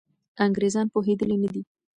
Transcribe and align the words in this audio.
انګریزان 0.45 0.85
پوهېدلي 0.93 1.37
نه 1.43 1.49
دي. 1.53 1.61